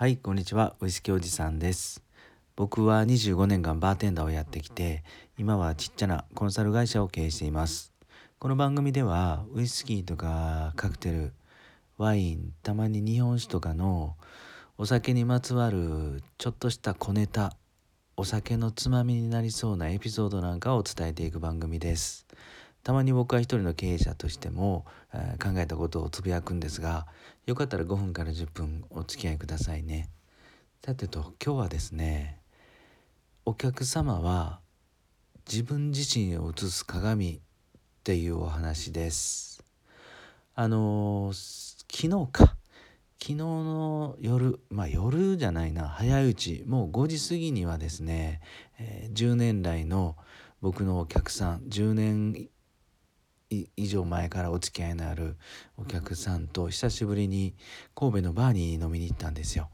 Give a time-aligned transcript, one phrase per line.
[0.00, 0.76] はいこんにちは。
[0.80, 2.02] ウイスキーおじさんです。
[2.56, 5.04] 僕は25年間バーテンダーをやってきて
[5.36, 7.92] 今はちっちゃなコンサル会社を経営しています。
[8.38, 11.32] この番組ではウイスキーとかカクテル
[11.98, 14.16] ワインたまに日本酒とかの
[14.78, 17.54] お酒にまつわるちょっとした小ネタ
[18.16, 22.26] お酒のつまみになりそうなエピソードなんかを伝えていく番組です。
[22.82, 27.06] たまに僕は一人の経営者としても、えー、考えたことをつぶやくんですが
[27.46, 30.08] よかったら5分から10分お付き合いくださいね。
[30.84, 32.40] さてと今日はですね
[33.44, 34.60] お客様は
[35.50, 37.40] 自分自身を映す鏡っ
[38.04, 39.64] ていうお話です。
[40.54, 42.56] あの、昨日か
[43.20, 48.40] 昨日の夜まあ夜じゃないな早いうちもう5時過ぎにはですね、
[48.78, 50.16] えー、10年来の
[50.62, 52.48] 僕のお客さん10年
[53.50, 55.36] 以上前からお付き合いのある
[55.76, 57.54] お客さんと久しぶりに
[57.94, 59.68] 神戸のバーに飲みに行ったんですよ。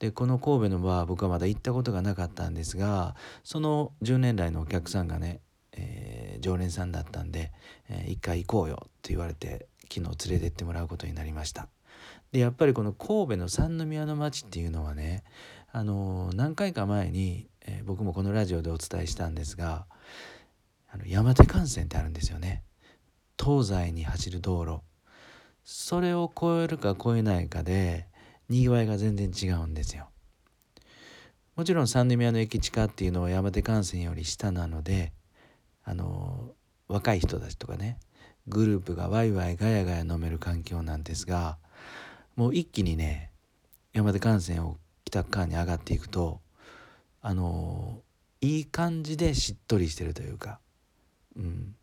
[0.00, 3.14] でこの神戸のバー僕はまだ行ったことがなかったんですが
[3.44, 7.52] その10年来のお客さんがね、えー、常連さんだったんで、
[7.88, 11.68] えー、一回行こうよって言われて昨日連れてってもらうことになりました。
[12.32, 15.22] でやっぱりこの神戸の三宮の町っていうのはね
[15.70, 19.86] あの何回か前に、えー、僕もこのラジオでお伝えしたんですが
[20.92, 22.64] あの山手幹線ってあるんですよね。
[23.42, 24.80] 東西に走る道路。
[25.64, 28.06] それを越えるか越えないかで
[28.48, 30.08] にぎわいが全然違うんですよ。
[31.56, 35.12] もちろん三宮の駅地下っていうのは山手幹線より下なので
[35.84, 36.54] あの
[36.88, 37.98] 若い人たちとかね
[38.48, 41.58] グループがワイワイガヤガヤ飲める環境なんですが
[42.36, 43.30] もう一気にね
[43.92, 46.40] 山手幹線を北側に上がっていくと
[47.20, 48.00] あの
[48.40, 50.58] いい感じでしっとりしてるというか、
[51.36, 51.74] うん、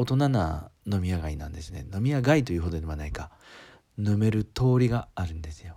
[0.00, 1.86] 大人な飲み屋街なんですね。
[1.92, 3.30] 飲み屋街というほどではないか。
[3.98, 5.76] 飲める通りがあるんですよ。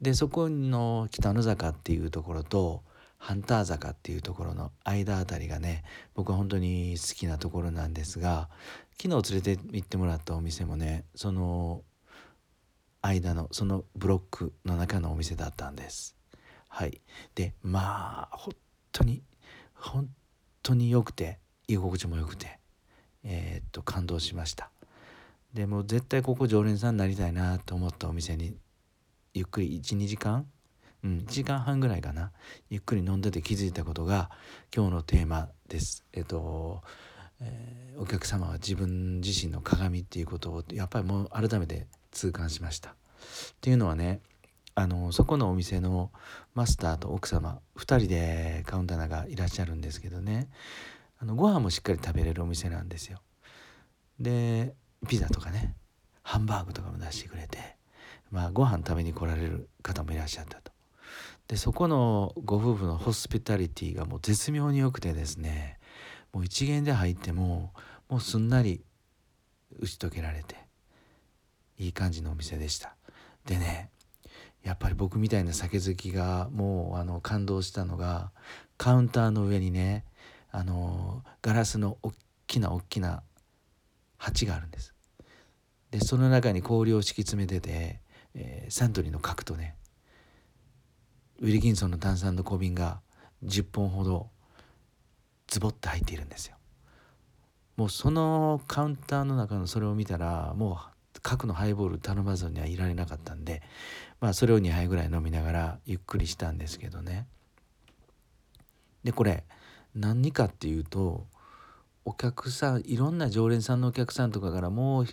[0.00, 2.84] でそこの北の坂っていうところと
[3.18, 5.82] ハンター坂っていうところの間あたりがね
[6.14, 8.48] 僕は本当に好きなところなんですが
[9.00, 11.82] 昨日連れて行ってもらったお店もねその
[13.02, 16.16] 間のそのブロックの中のお店だったんです。
[16.68, 17.00] はい。
[17.34, 18.54] でまあ本
[18.92, 19.24] 当に
[19.74, 20.08] 本
[20.62, 22.63] 当に良くて居心地も良くて。
[23.24, 24.70] えー、っと感動しました。
[25.52, 28.56] でも絶対ここ常連さんになりたいなと思ったお店に
[29.34, 30.46] ゆっくり12時間
[31.04, 32.32] うん1時間半ぐらいかな。
[32.70, 34.30] ゆっくり飲んでて気づいたことが
[34.74, 36.04] 今日のテーマです。
[36.12, 36.82] えっと、
[37.40, 42.90] えー、お客様は自分自身の鏡っていうことをやっぱりもう改めて痛感しました。
[42.90, 42.94] っ
[43.60, 44.20] ていうのはね
[44.74, 46.10] あのそこのお店の
[46.54, 50.48] マスターと奥様2人でカウンターがいらっしゃるんですけどね。
[51.18, 53.20] あのご飯もしっかり食べれるお店なんですよ。
[54.18, 54.74] で
[55.08, 55.74] ピザとかね
[56.22, 57.76] ハンバーグとかも出してくれて
[58.30, 60.72] まあご飯食べに来られる方もいらっしゃったと。
[61.48, 65.78] でそこのご夫婦のホスピタリティがもう絶妙に良くてですね
[66.32, 67.72] もう一元で入っても
[68.08, 68.82] もうすんなり
[69.78, 70.56] 打ち解けられて
[71.78, 72.96] いい感じのお店でした。
[73.44, 73.90] でね
[74.62, 78.32] やっぱり僕みたいな酒好きがもうあの感動したのが
[78.78, 80.06] カウンターの上にね
[80.56, 82.12] あのガラスの大
[82.46, 83.24] きな大きな
[84.18, 84.94] 鉢があるんです。
[85.90, 88.00] でその中に氷を敷き詰めてて、
[88.34, 89.74] えー、サントリーの核とね
[91.40, 93.00] ウィルキンソンの炭酸の小瓶が
[93.44, 94.30] 10本ほど
[95.48, 96.56] ズボッと入っているんですよ。
[97.76, 100.78] もうそのカウンターの中のそれを見たらも
[101.16, 103.60] う核のハイボール頼まずにはいられなかったんで
[104.20, 107.26] まあそれを2杯ぐらい飲みながらゆっくりしたんですけどね。
[109.02, 109.42] でこれ
[109.94, 111.26] 何にかっていうと
[112.04, 115.06] お客さんいろんな常連さんのお客さんとかからもう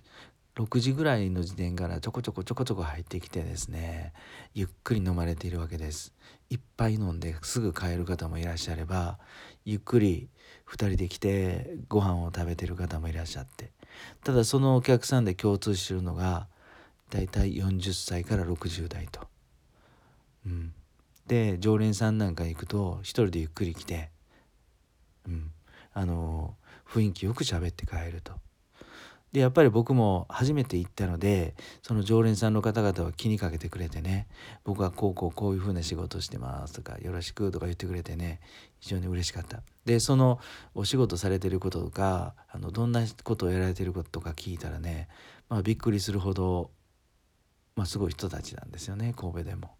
[0.56, 4.12] 6時ぐらいの時点からちょこちょこちょこちょこ入ってきてですね
[4.54, 6.14] ゆっくり飲まれているわけです。
[6.50, 9.20] いっぱい飲んですぐ帰る方もいらっしゃれば
[9.64, 10.28] ゆっくり
[10.70, 13.72] 2人で来てご飯を食べてる方もいらっしゃって。
[14.24, 16.48] ただそのお客さんで共通してるのが
[17.10, 19.22] だいたい40歳から60代と。
[20.46, 20.74] うん、
[21.28, 24.11] で常連さんなんか行くと1人でゆっくり来て、
[25.94, 26.56] あの
[26.88, 28.34] 雰囲気よく喋って帰ると。
[29.32, 34.28] でやっぱり僕も初めて行ったのでその常連さんの方々は気にかけてくれてね
[34.66, 38.42] 僕はこうこうこういうふうな仕事してますとかよろしくとか言ってくれてね
[38.80, 40.40] 非常に嬉しかったでその
[40.76, 45.08] お仕事されてることとかあのどんなことをやられてることとか聞いたらね、
[45.48, 46.72] まあ、びっくりするほど、
[47.78, 49.72] まあ、すごい人たちなんですよね神戸でも。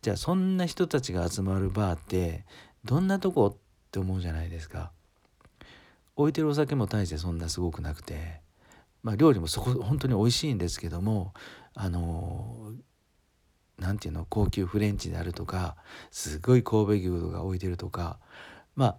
[0.00, 2.44] じゃあそんな人たちが集まるバーって
[2.84, 3.56] どんなとこ
[3.92, 4.90] って思うじゃないですか
[6.16, 8.40] 置いてるお酒も大してそんなすごくなくて
[9.02, 11.34] まあ料理もそこ本当に美味しいんですけども
[11.74, 12.72] あの
[13.78, 15.76] 何て言うの高級フレンチであるとか
[16.10, 18.18] すごい神戸牛とか置いてるとか
[18.76, 18.96] まあ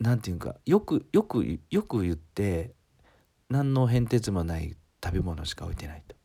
[0.00, 2.72] 何て言うかよくよくよく言って
[3.48, 6.16] 何の変哲もない食べ物しか置いてないと。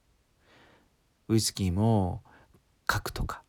[1.28, 2.24] ウイスキーも
[2.88, 3.44] 核とか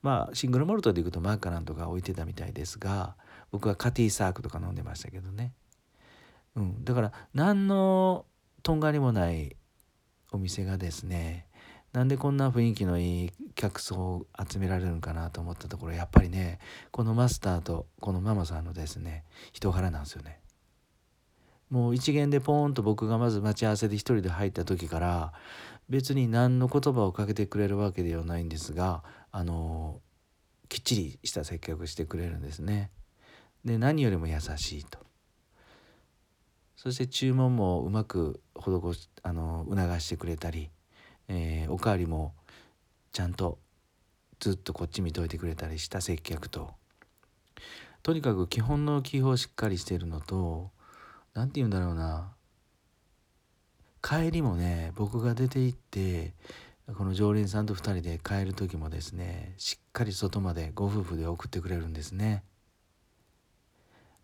[0.00, 3.14] まあシングルモルトでいくとマーカランとか置いてたみたいですが
[3.52, 5.52] 僕はカティサークとか飲んでましたけどね、
[6.56, 8.24] うん、だから何の
[8.62, 9.56] とんがりもない
[10.32, 11.46] お店がですね
[11.92, 16.58] なんでこんな雰囲気のいい客層を集められるのかなと思ったところやっぱりね
[16.90, 20.40] このマスターとこのママさんのですね人柄なんですよね。
[21.68, 25.32] もう一元でポーンと僕がまず待ち合わせで一人で入った時から
[25.88, 30.00] 別に何の言葉をかけてくれるわけではないんですがあの
[30.68, 32.90] きっちりした接客してくれるんですね。
[33.64, 34.98] で何よりも優しいと。
[36.76, 40.68] そして注文もうまく施しあの促してくれたり、
[41.28, 42.34] えー、おかわりも
[43.12, 43.60] ちゃんと
[44.40, 46.70] ずっとこっち見といてくれたりした接客と
[48.02, 50.70] とにかく基本の基本しっかりしているのと
[51.34, 52.32] 何て言うんだろうな
[54.02, 56.34] 帰りもね僕が出て行って
[56.98, 62.42] この常連さんと2人で帰る時もですねしっかり外までご夫婦で送ってくれるんですね。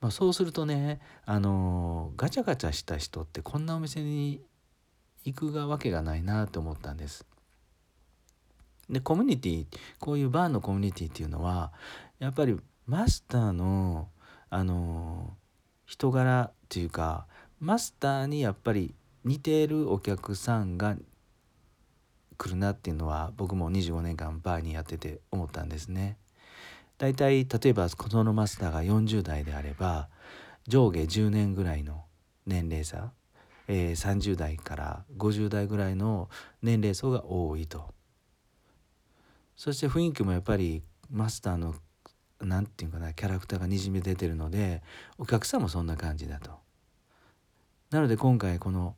[0.00, 4.41] まあ、そうするとねあのガチャガチャした人ってこんなお店に
[5.25, 7.27] 行くがわけがないなと思ったんです。
[8.89, 9.67] でコミュニティ
[9.99, 11.73] こういうバーのコミュニティっていうのは
[12.19, 12.56] やっぱり
[12.87, 14.09] マスターの
[14.50, 15.37] あの
[15.85, 17.27] 人柄っていうか
[17.61, 18.94] マスターにやっぱり
[19.25, 20.97] 似ているお客さんが
[22.39, 26.17] 来るなっていうのは僕も25年間バーにやってて思ったんですね。
[26.99, 30.09] だいたい例えばこのマスターが40代であれば
[30.67, 32.05] 上下10年ぐらいの
[32.45, 33.12] 年齢差、
[33.69, 36.29] えー、30代から50代ぐらいの
[36.61, 37.95] 年齢層が多いと。
[39.56, 41.75] そして雰囲気もやっぱりマスターの
[42.41, 44.83] 何て言うかなキャラクターがにじみ出てるので
[45.19, 46.51] お客さんもそんな感じだと。
[47.91, 48.97] なので今回この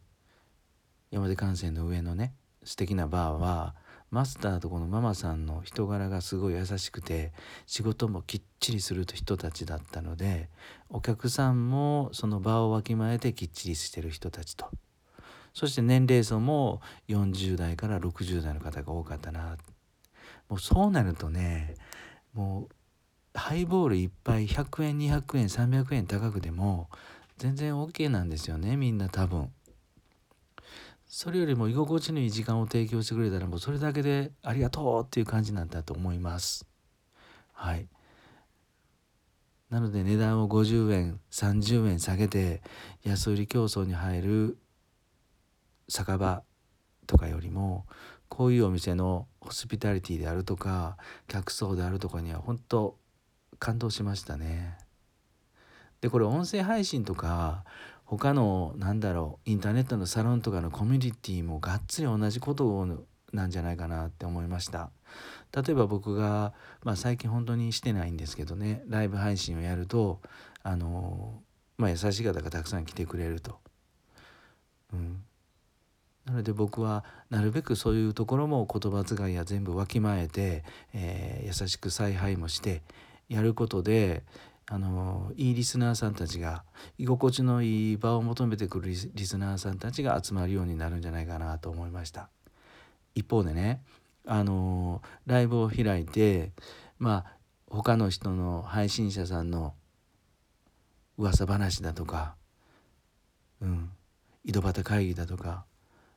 [1.10, 3.74] 山手幹線の上のね素敵なバーは
[4.10, 7.32] マスターとこのママさんの人柄がすごい優しくて
[7.66, 10.48] 仕事もきっちりする人たちだったので
[10.88, 14.66] お客さんもその場をわきまえてきっちりしてる人たちと
[15.54, 19.56] そして年齢層も40代から60代の方が多かったな
[20.48, 21.74] もうそうなるとね
[22.34, 26.88] もうハイボールいっぱい100円200円300円高くても
[27.38, 29.50] 全然 OK なんですよねみんな多分。
[31.12, 36.64] それよりも居心地のいい時間を提供してくれたらもうそれだけでありがとうっていう感じなんだと思います。
[37.52, 37.88] はい。
[39.70, 42.62] なので値段を50円30円下げて
[43.02, 44.58] 安売り競争に入る
[45.88, 46.44] 酒場
[47.08, 47.86] とかよりも
[48.28, 50.96] こういうお店のホスピタリティであるとか
[51.26, 52.96] 客層であるとかには本当
[53.58, 54.78] 感動しましたね。
[56.00, 57.64] でこれ音声配信とか
[58.10, 62.84] 他のなんだろうインターネットのサロンとかのコミュニティもがっつり同じこと
[63.32, 64.90] なんじゃないかなって思いました。
[65.54, 66.52] 例えば僕が、
[66.82, 70.20] まあ、最近本当にしてないんですけどねライブ配信をやると
[70.64, 71.40] あの、
[71.78, 73.58] まあ、優しい方がたくさん来てくれると、
[74.92, 75.22] うん、
[76.24, 80.62] なので僕はなるべくそういうところも言葉遣いや全部わきまえて、
[80.94, 82.82] えー、優しく采配もして
[83.28, 84.22] やることで
[84.72, 86.62] あのいいリスナーさんたちが
[86.96, 88.94] 居心地のいい場を求めてくるリ
[89.26, 92.30] スナーさんたちが集まるようになるんじゃないかなと思いました。
[93.16, 93.82] 一方でね
[94.24, 96.52] あのライブを開いて
[97.00, 97.36] まあ
[97.68, 99.74] 他の人の配信者さんの
[101.18, 102.36] 噂話だとか
[103.60, 103.90] うん
[104.44, 105.64] 井戸端会議だとか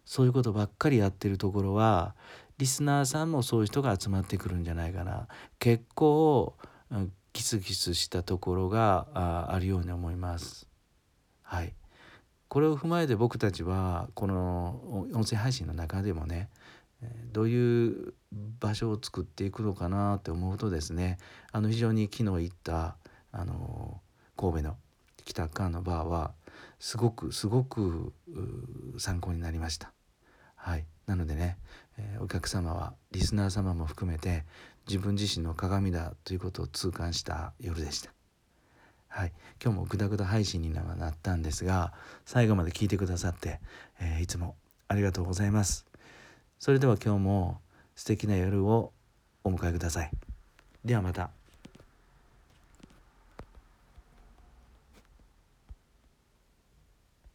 [0.05, 2.13] そういうことばっかりやってるところは
[2.59, 5.27] リスナーさんもそういう人が集まってくるんじゃないかな。
[5.57, 6.55] 結構、
[6.91, 9.07] うんキスキスしたところが
[9.49, 10.67] あるように思います。
[11.41, 11.73] はい、
[12.47, 16.49] これを踏まえて僕たちはこの音声配信の中でもね
[17.31, 18.13] どういう
[18.59, 21.17] 場所を作っていくのかなって思うとですね
[21.51, 22.95] あの非常に昨日行った
[23.31, 23.99] あの
[24.37, 24.77] 神戸の
[25.25, 26.33] 北側のバーは
[26.79, 28.13] すごくすごく
[28.97, 29.91] 参考になりました。
[30.55, 31.57] はい、なのでね、
[31.97, 34.45] えー、お客様はリスナー様も含めて
[34.87, 38.11] 自分自身の鏡だということを痛感した夜でした。
[39.07, 41.93] はい、今日もグダグダ配信になったんですが
[42.25, 43.59] 最後まで聞いてくださって、
[44.01, 44.55] えー、いつも
[44.87, 45.85] ありがとうございます。
[46.57, 47.61] それでは今日も
[47.95, 48.91] 素敵な夜を
[49.43, 50.11] お迎えください。
[50.83, 51.42] ではまた。